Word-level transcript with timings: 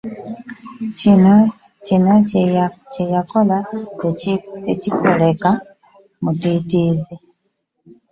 Kino 1.93 2.07
kyeyakola 2.97 3.57
tekikoleka 4.73 5.49
mutitiizi. 6.23 7.15